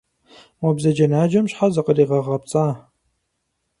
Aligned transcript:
Мо 0.59 0.69
бзаджэнаджэм 0.75 1.45
щхьэ 1.51 1.67
зыкъригъэгъэпцӏа? 1.73 2.65